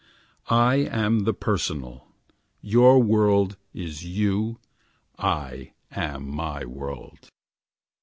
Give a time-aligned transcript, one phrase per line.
[0.47, 2.07] I am the personal.
[2.59, 4.57] Your world is you.
[5.19, 7.29] I am my world.